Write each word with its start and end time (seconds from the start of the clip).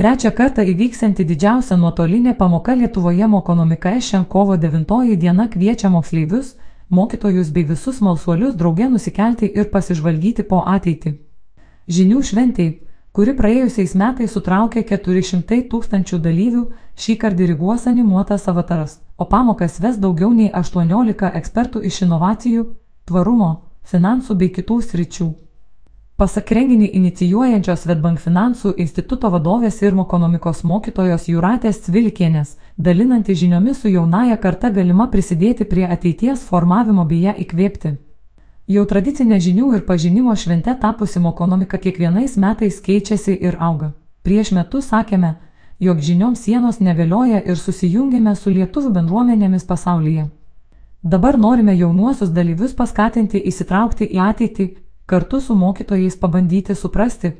Trečią 0.00 0.30
kartą 0.32 0.62
įvyksianti 0.64 1.26
didžiausia 1.28 1.76
nuotolinė 1.76 2.32
pamoka 2.36 2.72
Lietuvoje 2.72 3.26
Mokonomika 3.28 3.90
šiandien 4.00 4.22
kovo 4.32 4.54
9 4.56 5.16
diena 5.20 5.44
kviečia 5.52 5.90
moksleivius, 5.92 6.54
mokytojus 6.88 7.50
bei 7.52 7.66
visus 7.68 7.98
malsuolius 8.00 8.54
draugė 8.62 8.86
nusikelti 8.88 9.50
ir 9.60 9.68
pasižvalgyti 9.74 10.46
po 10.52 10.62
ateitį. 10.76 11.12
Žinių 11.96 12.22
šventėjai, 12.30 12.78
kuri 13.12 13.34
praėjusiais 13.42 13.92
metais 14.02 14.32
sutraukė 14.32 14.86
400 14.88 15.60
tūkstančių 15.68 16.22
dalyvių, 16.28 16.64
šį 16.96 17.18
kartą 17.20 17.42
diriguos 17.42 17.86
animuotas 17.92 18.48
avataras, 18.48 18.96
o 19.20 19.28
pamokas 19.28 19.76
ves 19.84 20.00
daugiau 20.00 20.32
nei 20.32 20.48
18 20.48 21.34
ekspertų 21.42 21.84
iš 21.92 22.02
inovacijų, 22.08 22.66
tvarumo, 23.04 23.52
finansų 23.84 24.40
bei 24.40 24.48
kitų 24.48 24.80
sričių. 24.80 25.30
Pasak 26.20 26.50
renginį 26.52 26.90
inicijuojančios 26.98 27.86
Svetbank 27.86 28.18
finansų 28.20 28.74
instituto 28.82 29.30
vadovės 29.32 29.78
ir 29.80 29.94
ekonomikos 30.02 30.58
mokytojos 30.68 31.22
Juratės 31.32 31.78
Cvilikienės, 31.86 32.58
dalinanti 32.76 33.32
žiniomis 33.32 33.78
su 33.80 33.88
jaunaja 33.88 34.36
karta 34.36 34.68
galima 34.68 35.06
prisidėti 35.08 35.64
prie 35.64 35.86
ateities 35.88 36.42
formavimo 36.48 37.06
bei 37.08 37.22
ją 37.22 37.32
įkvėpti. 37.44 37.94
Jau 38.68 38.84
tradicinė 38.90 39.38
žinių 39.40 39.70
ir 39.78 39.86
pažinimo 39.86 40.34
švente 40.36 40.74
tapusi 40.82 41.22
ekonomika 41.30 41.78
kiekvienais 41.78 42.36
metais 42.36 42.82
keičiasi 42.84 43.38
ir 43.40 43.56
auga. 43.58 43.94
Prieš 44.22 44.52
metus 44.52 44.92
sakėme, 44.92 45.32
jog 45.80 46.04
žinioms 46.04 46.44
sienos 46.44 46.80
negalioja 46.80 47.40
ir 47.40 47.56
susijungėme 47.56 48.36
su 48.36 48.50
lietuvių 48.50 48.92
bendruomenėmis 48.98 49.64
pasaulyje. 49.64 50.28
Dabar 51.02 51.38
norime 51.38 51.72
jaunuosius 51.80 52.28
dalyvius 52.28 52.76
paskatinti 52.76 53.40
įsitraukti 53.40 54.04
į 54.04 54.20
ateitį 54.28 54.70
kartu 55.10 55.40
su 55.40 55.54
mokytojais 55.54 56.16
pabandyti 56.22 56.74
suprasti, 56.78 57.32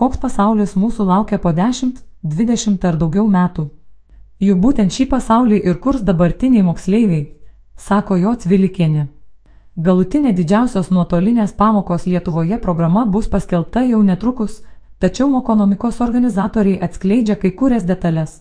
koks 0.00 0.20
pasaulis 0.22 0.72
mūsų 0.80 1.04
laukia 1.10 1.38
po 1.42 1.52
10, 1.52 1.98
20 2.24 2.86
ar 2.88 2.96
daugiau 3.02 3.26
metų. 3.28 3.66
Juk 4.46 4.58
būtent 4.64 4.94
šį 4.96 5.06
pasaulį 5.12 5.58
ir 5.68 5.76
kurs 5.84 6.00
dabartiniai 6.08 6.64
moksleiviai, 6.64 7.26
sako 7.76 8.16
jo 8.22 8.34
Cvilikienė. 8.44 9.06
Galutinė 9.76 10.32
didžiausios 10.40 10.88
nuotolinės 10.90 11.52
pamokos 11.58 12.06
Lietuvoje 12.06 12.58
programa 12.64 13.04
bus 13.06 13.28
paskelbta 13.28 13.84
jau 13.90 14.00
netrukus, 14.02 14.62
tačiau 14.98 15.28
ekonomikos 15.40 16.00
organizatoriai 16.06 16.80
atskleidžia 16.86 17.36
kai 17.42 17.52
kurias 17.60 17.84
detalės. 17.90 18.40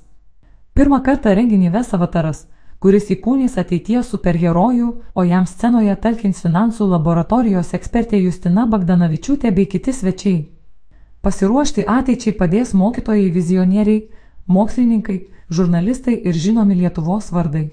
Pirmą 0.74 1.04
kartą 1.04 1.36
renginį 1.36 1.74
ves 1.76 1.94
avataras 1.98 2.46
kuris 2.80 3.10
įkūnys 3.14 3.58
ateities 3.58 4.12
superherojų, 4.14 4.90
o 5.16 5.24
jam 5.26 5.48
scenoje 5.50 5.96
talkins 6.02 6.44
finansų 6.46 6.90
laboratorijos 6.92 7.74
ekspertė 7.78 8.20
Justina 8.22 8.68
Bagdanavičiūtė 8.70 9.52
bei 9.52 9.66
kiti 9.66 9.94
svečiai. 9.94 10.38
Pasiruošti 11.22 11.88
ateičiai 11.90 12.36
padės 12.38 12.76
mokytojai 12.78 13.32
vizionieriai, 13.34 14.04
mokslininkai, 14.48 15.18
žurnalistai 15.50 16.16
ir 16.30 16.38
žinomi 16.38 16.78
Lietuvos 16.82 17.32
vardai. 17.34 17.72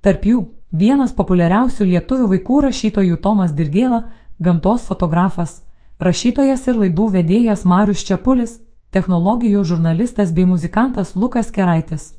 Tarp 0.00 0.24
jų 0.24 0.44
vienas 0.72 1.12
populiariausių 1.16 1.88
lietuvių 1.90 2.28
vaikų 2.34 2.60
rašytojų 2.68 3.18
Tomas 3.24 3.52
Dirgėla, 3.52 4.04
gamtos 4.38 4.86
fotografas, 4.86 5.62
rašytojas 5.98 6.68
ir 6.68 6.78
laidų 6.84 7.08
vedėjas 7.16 7.64
Marius 7.66 8.04
Čiapulis, 8.06 8.60
technologijų 8.94 9.64
žurnalistas 9.64 10.32
bei 10.32 10.46
muzikantas 10.46 11.16
Lukas 11.16 11.50
Keraitis. 11.50 12.17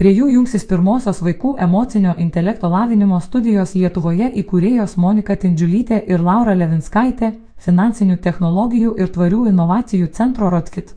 Prie 0.00 0.10
jų 0.16 0.30
jungsis 0.32 0.64
pirmosios 0.64 1.20
vaikų 1.20 1.56
emocinio 1.60 2.14
intelekto 2.18 2.68
lavinimo 2.72 3.18
studijos 3.20 3.74
Lietuvoje 3.76 4.30
įkūrėjos 4.40 4.96
Monika 4.96 5.36
Tindžiulytė 5.36 5.98
ir 6.08 6.24
Laura 6.24 6.54
Levinskaitė, 6.56 7.34
finansinių 7.60 8.16
technologijų 8.24 8.94
ir 8.98 9.12
tvarių 9.12 9.46
inovacijų 9.52 10.08
centro 10.16 10.48
Rotkit. 10.50 10.94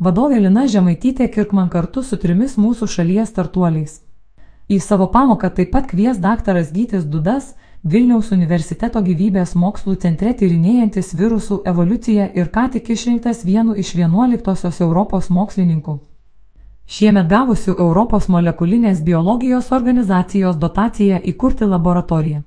Vadovė 0.00 0.40
Lina 0.40 0.64
Žemaitytė 0.66 1.28
Kirkman 1.28 1.68
kartu 1.68 2.02
su 2.02 2.16
trimis 2.16 2.56
mūsų 2.56 2.88
šalies 2.88 3.28
startuoliais. 3.28 4.00
Į 4.72 4.80
savo 4.80 5.10
pamoką 5.12 5.50
taip 5.52 5.74
pat 5.74 5.90
kvies 5.90 6.18
daktaras 6.18 6.72
Gytis 6.72 7.04
Dudas, 7.04 7.54
Vilniaus 7.84 8.32
universiteto 8.32 9.00
gyvybės 9.04 9.54
mokslų 9.56 9.94
centre 10.00 10.32
tyrinėjantis 10.36 11.14
virusų 11.16 11.62
evoliuciją 11.68 12.26
ir 12.36 12.48
ką 12.52 12.70
tik 12.72 12.90
išrinktas 12.92 13.44
vienu 13.44 13.76
iš 13.76 13.94
11-osios 13.96 14.80
Europos 14.84 15.30
mokslininkų. 15.32 16.00
Šiemet 16.90 17.28
gavusių 17.30 17.76
Europos 17.78 18.24
molekulinės 18.26 19.04
biologijos 19.06 19.68
organizacijos 19.76 20.56
dotaciją 20.58 21.20
įkurti 21.32 21.68
laboratoriją. 21.70 22.40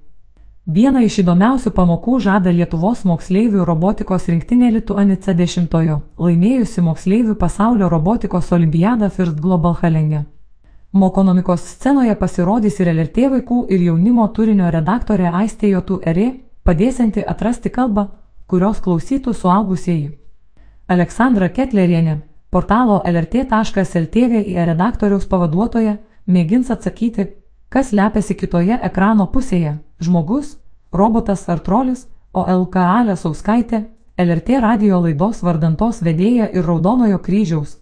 Vieną 0.67 1.03
iš 1.05 1.21
įdomiausių 1.21 1.71
pamokų 1.77 2.17
žada 2.25 2.51
Lietuvos 2.51 3.05
moksleivių 3.07 3.63
robotikos 3.69 4.27
rinktinė 4.27 4.71
Lituanica 4.75 5.31
10-ojo, 5.37 5.95
laimėjusi 6.25 6.83
moksleivių 6.83 7.37
pasaulio 7.39 7.87
robotikos 7.93 8.51
olimpiadą 8.51 9.09
First 9.15 9.39
Global 9.39 9.77
Halenge. 9.79 10.25
Mokonomikos 10.91 11.63
scenoje 11.77 12.17
pasirodys 12.19 12.81
ir 12.83 12.91
LRT 12.97 13.29
vaikų 13.37 13.61
ir 13.71 13.87
jaunimo 13.87 14.27
turinio 14.35 14.67
redaktorė 14.75 15.31
Aistė 15.31 15.71
Jotų 15.71 16.01
Eri, 16.03 16.27
padėsianti 16.67 17.23
atrasti 17.23 17.71
kalbą, 17.71 18.09
kurios 18.47 18.83
klausytų 18.83 19.39
suaugusieji. 19.39 20.11
Aleksandra 20.91 21.47
Ketlerienė, 21.47 22.19
Portalo 22.53 23.01
lrt.lt 23.09 24.15
redaktoriaus 24.69 25.23
pavaduotoja 25.25 25.95
mėgins 26.29 26.67
atsakyti, 26.69 27.25
kas 27.73 27.89
lepiasi 27.97 28.35
kitoje 28.37 28.77
ekrano 28.89 29.25
pusėje- 29.33 29.71
žmogus, 30.05 30.51
robotas 30.93 31.47
ar 31.49 31.63
trolis, 31.65 32.05
o 32.31 32.45
LKA 32.45 32.99
Lesauskaitė, 33.09 33.81
LRT 34.17 34.61
radio 34.61 35.01
laidos 35.01 35.41
vardantos 35.41 36.03
vedėja 36.05 36.51
ir 36.53 36.63
Raudonojo 36.69 37.17
kryžiaus. 37.17 37.79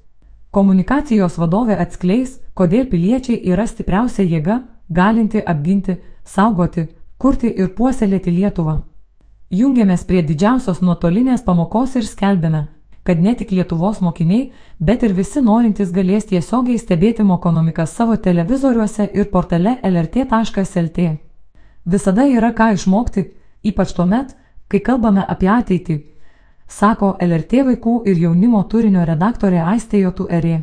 Komunikacijos 0.52 1.36
vadovė 1.38 1.76
atskleis, 1.76 2.40
kodėl 2.56 2.88
piliečiai 2.88 3.44
yra 3.52 3.68
stipriausia 3.68 4.24
jėga, 4.24 4.62
galinti 4.90 5.44
apginti, 5.44 5.98
saugoti, 6.24 6.88
kurti 7.18 7.52
ir 7.58 7.76
puoselėti 7.76 8.31
Lietuvą. 8.31 8.84
Jungiamės 9.52 10.06
prie 10.08 10.24
didžiausios 10.24 10.80
nuotolinės 10.80 11.44
pamokos 11.44 11.96
ir 11.96 12.04
skelbėme, 12.04 12.68
kad 13.03 13.22
ne 13.22 13.34
tik 13.35 13.51
Lietuvos 13.51 14.01
mokiniai, 14.01 14.51
bet 14.79 15.03
ir 15.03 15.13
visi 15.17 15.41
norintys 15.41 15.91
galės 15.91 16.28
tiesiogiai 16.29 16.78
stebėti 16.79 17.23
mokonomiką 17.23 17.85
savo 17.88 18.16
televizoriuose 18.17 19.09
ir 19.13 19.29
portale 19.31 19.78
lrt.lt. 19.84 21.09
Visada 21.85 22.28
yra 22.29 22.51
ką 22.53 22.73
išmokti, 22.75 23.25
ypač 23.63 23.94
tuo 23.97 24.06
met, 24.06 24.35
kai 24.69 24.79
kalbame 24.79 25.25
apie 25.28 25.50
ateitį, 25.50 25.97
sako 26.67 27.16
LRT 27.19 27.63
vaikų 27.67 27.95
ir 28.07 28.19
jaunimo 28.22 28.62
turinio 28.69 29.06
redaktorė 29.06 29.63
Aistė 29.73 30.03
Jotų 30.06 30.28
Erė. 30.29 30.59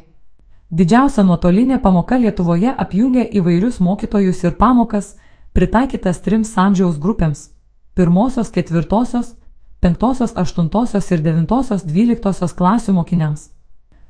Didžiausia 0.70 1.24
nuotolinė 1.24 1.78
pamoka 1.82 2.18
Lietuvoje 2.20 2.72
apjungia 2.84 3.24
įvairius 3.40 3.80
mokytojus 3.80 4.44
ir 4.44 4.54
pamokas, 4.56 5.16
pritaikytas 5.56 6.20
trims 6.20 6.52
amžiaus 6.56 6.98
grupėms- 7.00 7.48
pirmosios, 7.96 8.50
ketvirtosios, 8.52 9.34
5, 9.80 10.34
8 10.34 11.12
ir 11.14 11.20
9, 11.22 11.46
12 11.86 12.54
klasių 12.58 12.92
mokiniams. 12.96 13.50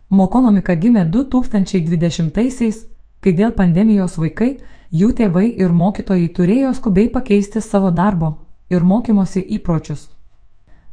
Mokonomika 0.09 0.73
gimė 0.73 1.03
2020-aisiais, 1.13 2.87
kai 3.21 3.33
dėl 3.37 3.53
pandemijos 3.53 4.17
vaikai, 4.17 4.55
jų 4.91 5.11
tėvai 5.19 5.51
ir 5.61 5.75
mokytojai 5.77 6.29
turėjo 6.33 6.73
skubiai 6.79 7.11
pakeisti 7.13 7.61
savo 7.61 7.91
darbo 7.91 8.39
ir 8.71 8.81
mokymosi 8.81 9.43
įpročius. 9.59 10.09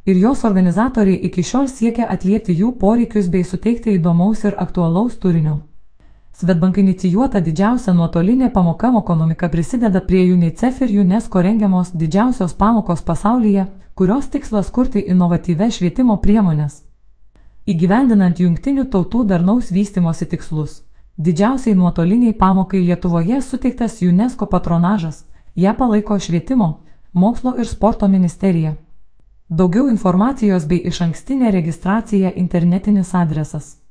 Ir 0.04 0.20
jos 0.20 0.44
organizatoriai 0.44 1.24
iki 1.24 1.42
šiol 1.42 1.70
siekia 1.72 2.10
atliepti 2.12 2.52
jų 2.60 2.74
poreikius 2.76 3.32
bei 3.32 3.48
suteikti 3.48 3.96
įdomaus 3.96 4.44
ir 4.44 4.60
aktualaus 4.60 5.16
turinio. 5.16 5.62
Svetbank 6.36 6.76
inicijuota 6.76 7.40
didžiausia 7.40 7.94
nuotolinė 7.96 8.50
pamoka 8.52 8.90
ekonomika 8.98 9.48
prisideda 9.48 10.02
prie 10.04 10.24
UNICEF 10.32 10.82
ir 10.84 10.90
UNESCO 11.00 11.40
rengiamos 11.46 11.92
didžiausios 11.96 12.52
pamokos 12.58 13.00
pasaulyje 13.02 13.62
kurios 13.94 14.28
tikslas 14.34 14.68
kurti 14.70 15.00
inovatyves 15.12 15.78
švietimo 15.78 16.16
priemonės. 16.24 16.82
Įgyvendinant 17.66 18.42
jungtinių 18.44 18.84
tautų 18.92 19.22
darnaus 19.30 19.70
vystimosi 19.72 20.28
tikslus. 20.34 20.82
Didžiausiai 21.16 21.74
nuotoliniai 21.74 22.36
pamokai 22.36 22.84
Lietuvoje 22.84 23.40
suteiktas 23.40 23.96
UNESCO 24.02 24.50
patronažas, 24.52 25.24
ją 25.56 25.72
palaiko 25.80 26.20
švietimo, 26.20 26.68
mokslo 27.14 27.54
ir 27.56 27.72
sporto 27.72 28.12
ministerija. 28.12 28.76
Daugiau 29.48 29.88
informacijos 29.88 30.68
bei 30.68 30.84
iš 30.84 31.00
ankstinė 31.08 31.56
registracija 31.56 32.36
internetinis 32.36 33.14
adresas 33.14 33.85